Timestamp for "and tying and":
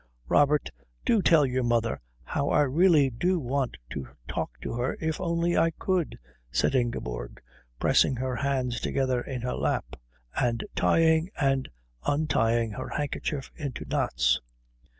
10.35-11.69